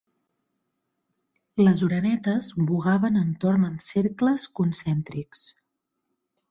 [1.67, 5.49] Les orenetes vogaven entorn en cercles concèntrics.